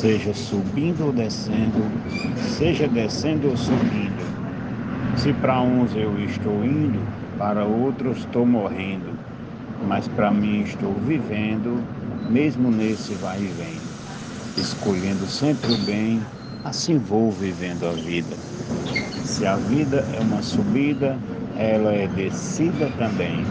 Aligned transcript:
seja 0.00 0.32
subindo 0.32 1.04
ou 1.04 1.12
descendo, 1.12 1.84
seja 2.56 2.88
descendo 2.88 3.50
ou 3.50 3.56
subindo. 3.56 4.24
Se 5.18 5.30
para 5.34 5.60
uns 5.60 5.94
eu 5.94 6.18
estou 6.24 6.64
indo, 6.64 6.98
para 7.36 7.66
outros 7.66 8.20
estou 8.20 8.46
morrendo, 8.46 9.12
mas 9.86 10.08
para 10.08 10.30
mim 10.30 10.62
estou 10.62 10.94
vivendo, 11.06 11.84
mesmo 12.30 12.70
nesse 12.70 13.12
vai 13.16 13.40
e 13.40 13.52
vem. 13.58 13.76
Escolhendo 14.56 15.26
sempre 15.26 15.70
o 15.70 15.78
bem, 15.84 16.18
assim 16.64 16.96
vou 16.96 17.30
vivendo 17.30 17.86
a 17.86 17.92
vida. 17.92 18.34
Se 19.22 19.44
a 19.44 19.56
vida 19.56 20.02
é 20.16 20.20
uma 20.20 20.40
subida, 20.40 21.18
ela 21.58 21.92
é 21.92 22.06
descida 22.06 22.90
também. 22.96 23.44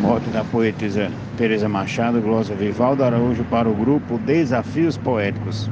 Morte 0.00 0.28
da 0.30 0.44
poetisa 0.44 1.10
Teresa 1.36 1.68
Machado, 1.68 2.20
glosa 2.20 2.54
Vivaldo 2.54 3.04
Araújo 3.04 3.44
para 3.44 3.68
o 3.68 3.74
grupo 3.74 4.18
Desafios 4.18 4.96
Poéticos. 4.96 5.68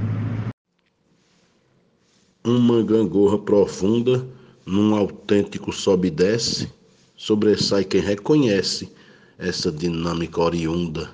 Uma 2.44 2.82
gangorra 2.82 3.38
profunda, 3.38 4.26
num 4.64 4.94
autêntico 4.94 5.72
sobe 5.72 6.08
e 6.08 6.10
desce, 6.10 6.72
sobressai 7.16 7.84
quem 7.84 8.00
reconhece 8.00 8.92
essa 9.38 9.72
dinâmica 9.72 10.40
oriunda. 10.40 11.10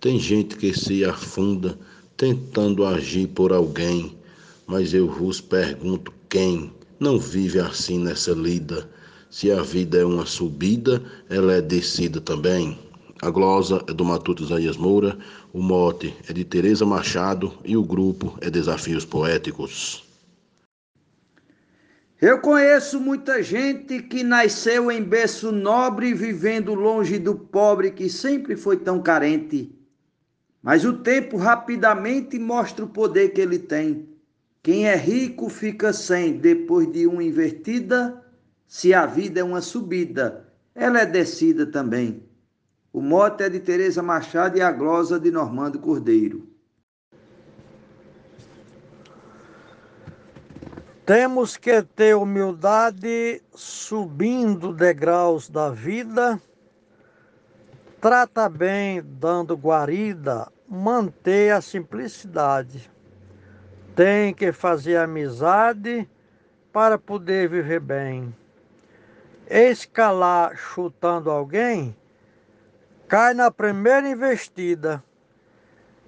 Tem 0.00 0.18
gente 0.18 0.56
que 0.56 0.76
se 0.76 1.04
afunda 1.04 1.78
tentando 2.16 2.84
agir 2.84 3.28
por 3.28 3.52
alguém, 3.52 4.16
mas 4.66 4.92
eu 4.92 5.08
vos 5.08 5.40
pergunto 5.40 6.12
quem 6.28 6.72
não 6.98 7.18
vive 7.18 7.60
assim 7.60 7.98
nessa 7.98 8.32
lida 8.32 8.88
se 9.30 9.50
a 9.52 9.62
vida 9.62 9.98
é 9.98 10.04
uma 10.04 10.26
subida, 10.26 11.00
ela 11.28 11.54
é 11.54 11.62
descida 11.62 12.20
também. 12.20 12.76
A 13.22 13.30
glosa 13.30 13.84
é 13.86 13.92
do 13.92 14.04
Matuto 14.04 14.42
Isaías 14.42 14.76
Moura, 14.76 15.16
o 15.52 15.62
mote 15.62 16.14
é 16.28 16.32
de 16.32 16.44
Teresa 16.44 16.84
Machado 16.84 17.52
e 17.64 17.76
o 17.76 17.84
grupo 17.84 18.36
é 18.40 18.50
Desafios 18.50 19.04
Poéticos. 19.04 20.04
Eu 22.20 22.40
conheço 22.40 23.00
muita 23.00 23.42
gente 23.42 24.02
que 24.02 24.22
nasceu 24.22 24.90
em 24.90 25.02
berço 25.02 25.52
nobre, 25.52 26.12
vivendo 26.12 26.74
longe 26.74 27.18
do 27.18 27.34
pobre 27.34 27.92
que 27.92 28.10
sempre 28.10 28.56
foi 28.56 28.76
tão 28.76 29.00
carente. 29.00 29.72
Mas 30.62 30.84
o 30.84 30.94
tempo 30.98 31.36
rapidamente 31.38 32.38
mostra 32.38 32.84
o 32.84 32.88
poder 32.88 33.30
que 33.30 33.40
ele 33.40 33.58
tem. 33.58 34.08
Quem 34.62 34.86
é 34.86 34.96
rico 34.96 35.48
fica 35.48 35.92
sem 35.92 36.32
depois 36.32 36.90
de 36.92 37.06
uma 37.06 37.24
invertida 37.24 38.22
se 38.70 38.94
a 38.94 39.04
vida 39.04 39.40
é 39.40 39.42
uma 39.42 39.60
subida, 39.60 40.46
ela 40.76 41.00
é 41.00 41.04
descida 41.04 41.66
também. 41.66 42.22
O 42.92 43.00
mote 43.00 43.42
é 43.42 43.48
de 43.48 43.58
Teresa 43.58 44.00
Machado 44.00 44.56
e 44.56 44.62
a 44.62 44.70
glosa 44.70 45.18
de 45.18 45.28
Normando 45.28 45.80
Cordeiro. 45.80 46.48
Temos 51.04 51.56
que 51.56 51.82
ter 51.82 52.14
humildade 52.14 53.42
subindo 53.52 54.72
degraus 54.72 55.50
da 55.50 55.70
vida, 55.70 56.40
trata 58.00 58.48
bem 58.48 59.02
dando 59.02 59.56
guarida, 59.56 60.46
manter 60.68 61.52
a 61.52 61.60
simplicidade. 61.60 62.88
Tem 63.96 64.32
que 64.32 64.52
fazer 64.52 64.96
amizade 64.96 66.08
para 66.72 66.96
poder 66.96 67.48
viver 67.48 67.80
bem 67.80 68.32
escalar 69.50 70.56
chutando 70.56 71.28
alguém, 71.28 71.96
cai 73.08 73.34
na 73.34 73.50
primeira 73.50 74.08
investida. 74.08 75.02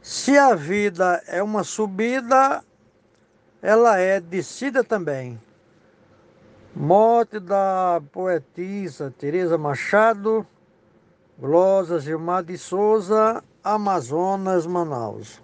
Se 0.01 0.39
a 0.39 0.55
vida 0.55 1.21
é 1.27 1.43
uma 1.43 1.65
subida, 1.65 2.65
ela 3.61 3.99
é 3.99 4.21
descida 4.21 4.85
também. 4.85 5.41
Morte 6.75 7.41
da 7.41 8.01
poetisa 8.13 9.13
Teresa 9.19 9.59
Machado, 9.59 10.47
Glosa 11.39 11.99
Gilmar 11.99 12.45
de 12.45 12.57
Souza, 12.57 13.43
Amazonas, 13.63 14.67
Manaus. 14.67 15.43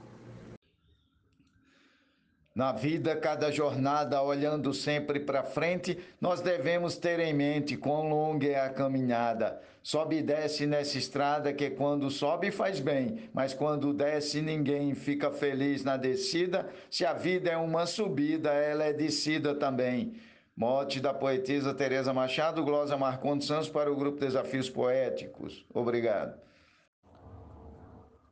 Na 2.58 2.72
vida, 2.72 3.14
cada 3.14 3.52
jornada, 3.52 4.20
olhando 4.20 4.74
sempre 4.74 5.20
para 5.20 5.44
frente, 5.44 5.96
nós 6.20 6.40
devemos 6.40 6.96
ter 6.96 7.20
em 7.20 7.32
mente 7.32 7.76
quão 7.76 8.08
longa 8.08 8.48
é 8.48 8.58
a 8.58 8.68
caminhada. 8.68 9.62
Sobe 9.80 10.16
e 10.16 10.22
desce 10.22 10.66
nessa 10.66 10.98
estrada 10.98 11.52
que 11.52 11.70
quando 11.70 12.10
sobe 12.10 12.50
faz 12.50 12.80
bem, 12.80 13.30
mas 13.32 13.54
quando 13.54 13.94
desce 13.94 14.42
ninguém 14.42 14.92
fica 14.92 15.30
feliz 15.30 15.84
na 15.84 15.96
descida. 15.96 16.68
Se 16.90 17.06
a 17.06 17.12
vida 17.12 17.48
é 17.48 17.56
uma 17.56 17.86
subida, 17.86 18.52
ela 18.52 18.82
é 18.82 18.92
descida 18.92 19.54
também. 19.54 20.16
Mote 20.56 20.98
da 20.98 21.14
poetisa 21.14 21.72
Teresa 21.72 22.12
Machado, 22.12 22.64
glosa 22.64 22.96
Marcondes 22.96 23.46
Santos 23.46 23.68
para 23.68 23.88
o 23.88 23.94
grupo 23.94 24.18
Desafios 24.18 24.68
Poéticos. 24.68 25.64
Obrigado. 25.72 26.36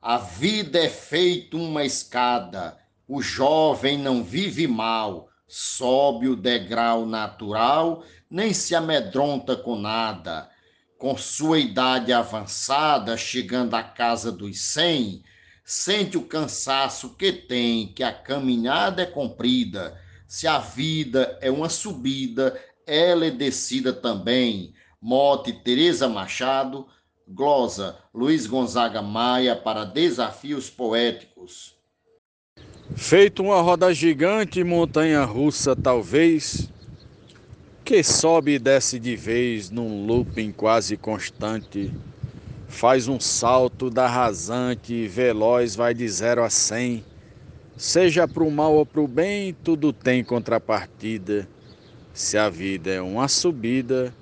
A 0.02 0.18
vida 0.18 0.80
é 0.80 0.88
feito 0.88 1.56
uma 1.56 1.84
escada 1.84 2.76
o 3.08 3.22
jovem 3.22 3.96
não 3.96 4.24
vive 4.24 4.66
mal, 4.66 5.28
sobe 5.46 6.28
o 6.28 6.34
degrau 6.34 7.06
natural, 7.06 8.02
nem 8.28 8.52
se 8.52 8.74
amedronta 8.74 9.54
com 9.54 9.76
nada. 9.76 10.50
Com 10.98 11.16
sua 11.16 11.58
idade 11.58 12.12
avançada, 12.12 13.16
chegando 13.16 13.74
à 13.74 13.82
casa 13.82 14.32
dos 14.32 14.58
cem, 14.58 15.22
sente 15.64 16.16
o 16.16 16.26
cansaço 16.26 17.10
que 17.10 17.32
tem, 17.32 17.92
que 17.92 18.02
a 18.02 18.12
caminhada 18.12 19.02
é 19.02 19.06
comprida. 19.06 20.00
Se 20.26 20.48
a 20.48 20.58
vida 20.58 21.38
é 21.40 21.50
uma 21.50 21.68
subida, 21.68 22.60
ela 22.86 23.26
é 23.26 23.30
descida 23.30 23.92
também. 23.92 24.74
Mote 25.00 25.52
Teresa 25.52 26.08
Machado, 26.08 26.88
glosa 27.28 27.98
Luiz 28.12 28.46
Gonzaga 28.46 29.02
Maia 29.02 29.54
para 29.54 29.84
Desafios 29.84 30.68
Poéticos. 30.68 31.75
Feito 32.94 33.42
uma 33.42 33.60
roda 33.60 33.92
gigante, 33.92 34.62
montanha 34.62 35.24
russa 35.24 35.74
talvez, 35.74 36.70
que 37.84 38.02
sobe 38.02 38.54
e 38.54 38.58
desce 38.58 38.98
de 38.98 39.14
vez 39.14 39.70
num 39.70 40.06
looping 40.06 40.50
quase 40.50 40.96
constante, 40.96 41.92
faz 42.68 43.06
um 43.06 43.20
salto 43.20 43.90
da 43.90 44.06
rasante, 44.06 45.06
veloz 45.06 45.76
vai 45.76 45.94
de 45.94 46.08
zero 46.08 46.42
a 46.42 46.50
cem, 46.50 47.04
seja 47.76 48.26
pro 48.26 48.50
mal 48.50 48.74
ou 48.74 48.84
pro 48.84 49.06
bem, 49.06 49.54
tudo 49.62 49.92
tem 49.92 50.24
contrapartida. 50.24 51.46
Se 52.12 52.38
a 52.38 52.48
vida 52.48 52.90
é 52.90 53.00
uma 53.00 53.28
subida, 53.28 54.12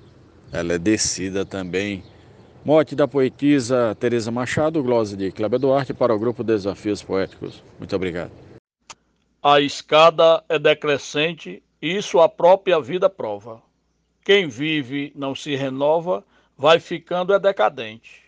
ela 0.51 0.73
é 0.73 0.77
descida 0.77 1.45
também. 1.45 2.03
Morte 2.63 2.95
da 2.95 3.07
poetisa 3.07 3.95
Teresa 3.99 4.31
Machado, 4.31 4.83
glosa 4.83 5.15
de 5.15 5.31
Cléber 5.31 5.59
Duarte 5.59 5.93
para 5.93 6.13
o 6.13 6.19
grupo 6.19 6.43
Desafios 6.43 7.01
Poéticos. 7.01 7.63
Muito 7.79 7.95
obrigado. 7.95 8.44
A 9.47 9.61
escada 9.61 10.43
é 10.49 10.57
decrescente, 10.57 11.61
isso 11.79 12.19
a 12.19 12.27
própria 12.27 12.81
vida 12.81 13.07
prova. 13.07 13.61
Quem 14.23 14.47
vive 14.47 15.13
não 15.15 15.35
se 15.35 15.55
renova, 15.55 16.25
vai 16.57 16.79
ficando 16.79 17.31
é 17.31 17.37
decadente. 17.37 18.23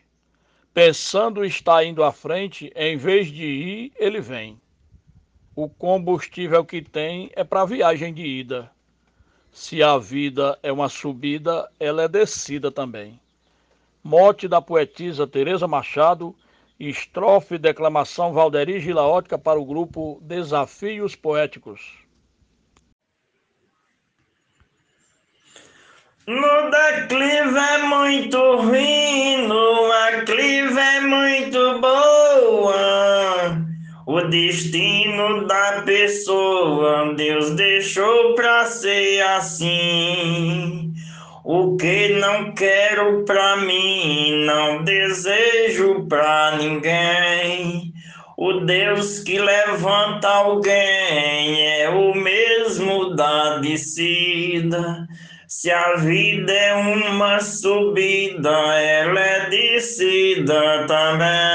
Pensando 0.71 1.43
está 1.43 1.83
indo 1.83 2.03
à 2.03 2.11
frente, 2.11 2.71
em 2.75 2.97
vez 2.97 3.29
de 3.29 3.45
ir, 3.45 3.93
ele 3.95 4.21
vem. 4.21 4.61
O 5.55 5.67
combustível 5.67 6.63
que 6.63 6.83
tem 6.83 7.31
é 7.35 7.43
para 7.43 7.65
viagem 7.65 8.13
de 8.13 8.23
ida. 8.23 8.69
Se 9.51 9.81
a 9.81 9.97
vida 9.97 10.59
é 10.61 10.71
uma 10.71 10.87
subida, 10.87 11.67
ela 11.79 12.03
é 12.03 12.07
descida 12.07 12.69
também. 12.69 13.19
Mote 14.03 14.47
da 14.47 14.61
poetisa 14.61 15.25
Teresa 15.25 15.67
Machado, 15.67 16.35
Estrofe 16.79 17.57
declamação 17.57 18.33
Valderi 18.33 18.79
Gilaótica 18.79 19.37
para 19.37 19.59
o 19.59 19.65
grupo 19.65 20.19
Desafios 20.21 21.15
Poéticos. 21.15 21.81
No 26.27 26.69
declive 26.69 27.57
é 27.57 27.77
muito 27.83 28.37
ruim, 28.57 29.47
no 29.47 29.91
aclive 29.91 30.77
é 30.77 31.01
muito 31.01 31.79
boa. 31.79 33.57
O 34.05 34.21
destino 34.21 35.47
da 35.47 35.81
pessoa 35.83 37.13
Deus 37.15 37.51
deixou 37.51 38.35
pra 38.35 38.65
ser 38.65 39.21
assim. 39.21 40.86
O 41.49 41.77
que 41.77 42.09
não 42.09 42.51
quero 42.51 43.23
pra 43.23 43.55
mim, 43.55 44.43
não 44.43 44.83
desejo 44.83 46.05
pra 46.05 46.57
ninguém. 46.57 47.93
O 48.37 48.65
Deus 48.65 49.19
que 49.19 49.39
levanta 49.39 50.27
alguém 50.27 51.65
é 51.79 51.89
o 51.89 52.13
mesmo 52.13 53.15
da 53.15 53.59
descida. 53.59 55.07
Se 55.47 55.71
a 55.71 55.95
vida 55.95 56.51
é 56.51 56.73
uma 56.73 57.39
subida, 57.39 58.49
ela 58.49 59.17
é 59.17 59.49
descida 59.49 60.85
também. 60.85 61.47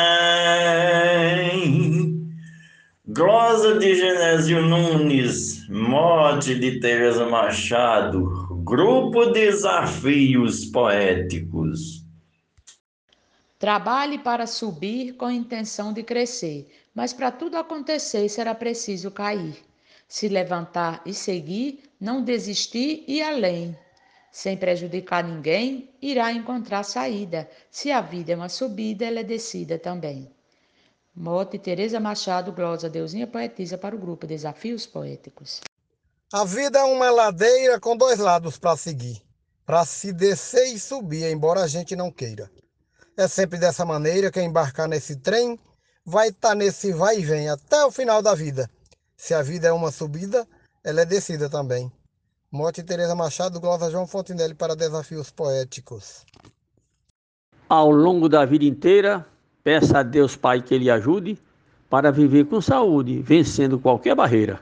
Glosa 3.08 3.78
de 3.78 3.94
Genésio 3.94 4.62
Nunes, 4.62 5.68
mote 5.68 6.54
de 6.54 6.80
Teresa 6.80 7.26
Machado, 7.26 8.41
Grupo 8.74 9.26
Desafios 9.26 10.64
Poéticos. 10.64 12.06
Trabalhe 13.58 14.18
para 14.18 14.46
subir 14.46 15.12
com 15.12 15.26
a 15.26 15.32
intenção 15.34 15.92
de 15.92 16.02
crescer, 16.02 16.72
mas 16.94 17.12
para 17.12 17.30
tudo 17.30 17.58
acontecer 17.58 18.30
será 18.30 18.54
preciso 18.54 19.10
cair. 19.10 19.58
Se 20.08 20.26
levantar 20.26 21.02
e 21.04 21.12
seguir, 21.12 21.80
não 22.00 22.24
desistir 22.24 23.04
e 23.06 23.20
além. 23.20 23.76
Sem 24.30 24.56
prejudicar 24.56 25.22
ninguém, 25.22 25.90
irá 26.00 26.32
encontrar 26.32 26.82
saída. 26.82 27.46
Se 27.70 27.92
a 27.92 28.00
vida 28.00 28.32
é 28.32 28.36
uma 28.36 28.48
subida, 28.48 29.04
ela 29.04 29.20
é 29.20 29.22
descida 29.22 29.78
também. 29.78 30.30
Mote 31.14 31.58
Teresa 31.58 32.00
Machado, 32.00 32.50
glosa 32.52 32.88
Deusinha 32.88 33.26
poetisa 33.26 33.76
para 33.76 33.94
o 33.94 33.98
grupo 33.98 34.26
Desafios 34.26 34.86
Poéticos. 34.86 35.60
A 36.32 36.44
vida 36.44 36.78
é 36.78 36.84
uma 36.84 37.10
ladeira 37.10 37.78
com 37.78 37.96
dois 37.96 38.18
lados 38.18 38.58
para 38.58 38.76
seguir, 38.76 39.22
para 39.66 39.84
se 39.84 40.12
descer 40.12 40.72
e 40.72 40.78
subir, 40.78 41.30
embora 41.30 41.62
a 41.62 41.66
gente 41.66 41.94
não 41.94 42.10
queira. 42.10 42.50
É 43.16 43.28
sempre 43.28 43.58
dessa 43.58 43.84
maneira 43.84 44.30
que 44.30 44.40
embarcar 44.40 44.88
nesse 44.88 45.16
trem 45.16 45.58
vai 46.04 46.28
estar 46.28 46.50
tá 46.50 46.54
nesse 46.54 46.92
vai 46.92 47.18
e 47.18 47.24
vem 47.24 47.48
até 47.48 47.84
o 47.84 47.90
final 47.90 48.22
da 48.22 48.34
vida. 48.34 48.70
Se 49.16 49.34
a 49.34 49.42
vida 49.42 49.68
é 49.68 49.72
uma 49.72 49.90
subida, 49.90 50.48
ela 50.82 51.02
é 51.02 51.04
descida 51.04 51.50
também. 51.50 51.92
Mote 52.50 52.82
Teresa 52.82 53.14
Machado, 53.14 53.60
glosa 53.60 53.90
João 53.90 54.06
Fontinelli 54.06 54.54
para 54.54 54.74
Desafios 54.74 55.30
Poéticos. 55.30 56.24
Ao 57.68 57.90
longo 57.90 58.28
da 58.28 58.44
vida 58.44 58.64
inteira, 58.64 59.26
Peça 59.62 60.00
a 60.00 60.02
Deus 60.02 60.34
Pai 60.34 60.60
que 60.60 60.74
Ele 60.74 60.90
ajude 60.90 61.38
para 61.88 62.10
viver 62.10 62.46
com 62.46 62.60
saúde, 62.60 63.22
vencendo 63.22 63.78
qualquer 63.78 64.14
barreira, 64.14 64.60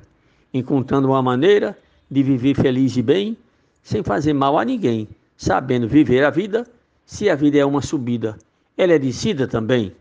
encontrando 0.52 1.08
uma 1.08 1.23
maneira 1.23 1.76
de 2.11 2.23
viver 2.23 2.55
feliz 2.55 2.97
e 2.97 3.02
bem, 3.02 3.37
sem 3.82 4.02
fazer 4.02 4.32
mal 4.32 4.58
a 4.58 4.64
ninguém, 4.64 5.08
sabendo 5.37 5.88
viver 5.88 6.25
a 6.25 6.31
vida, 6.31 6.67
se 7.05 7.31
a 7.31 7.35
vida 7.35 7.58
é 7.58 7.64
uma 7.64 7.82
subida, 7.82 8.37
ela 8.76 8.93
é 8.93 8.99
descida 8.99 9.47
também. 9.47 9.94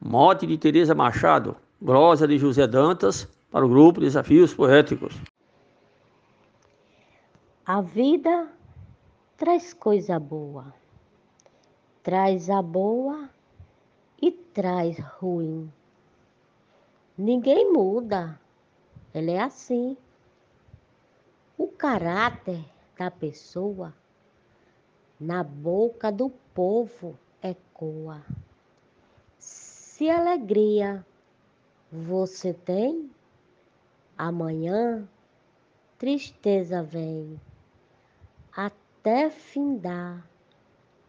Mote 0.00 0.46
de 0.46 0.58
Teresa 0.58 0.94
Machado, 0.94 1.56
glosa 1.80 2.26
de 2.26 2.38
José 2.38 2.66
Dantas, 2.66 3.28
para 3.50 3.64
o 3.64 3.68
grupo 3.68 4.00
Desafios 4.00 4.52
Poéticos. 4.54 5.14
A 7.64 7.80
vida 7.80 8.48
traz 9.36 9.72
coisa 9.72 10.18
boa, 10.18 10.74
traz 12.02 12.50
a 12.50 12.60
boa 12.60 13.28
e 14.20 14.30
traz 14.30 14.98
ruim. 15.18 15.70
Ninguém 17.16 17.72
muda, 17.72 18.40
ela 19.14 19.30
é 19.30 19.40
assim. 19.40 19.96
O 21.58 21.68
caráter 21.68 22.64
da 22.98 23.10
pessoa 23.10 23.94
na 25.20 25.42
boca 25.42 26.10
do 26.10 26.30
povo 26.54 27.18
ecoa. 27.42 28.22
Se 29.38 30.08
alegria 30.10 31.04
você 31.90 32.52
tem, 32.52 33.10
amanhã 34.16 35.06
tristeza 35.98 36.82
vem 36.82 37.40
até 38.56 39.30
findar 39.30 40.26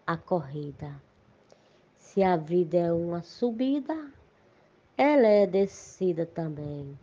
a 0.05 0.17
corrida. 0.17 1.01
Se 1.97 2.21
a 2.21 2.35
vida 2.35 2.77
é 2.77 2.93
uma 2.93 3.23
subida, 3.23 4.11
ela 4.97 5.27
é 5.27 5.47
descida 5.47 6.25
também. 6.25 6.97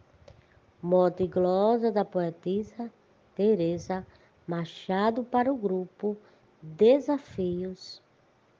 Moda 0.82 1.22
e 1.22 1.26
glosa 1.26 1.92
da 1.92 2.04
poetisa 2.04 2.90
Teresa 3.34 4.06
Machado 4.46 5.22
para 5.22 5.52
o 5.52 5.56
grupo 5.56 6.16
Desafios 6.62 8.02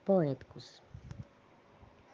Poéticos. 0.04 0.82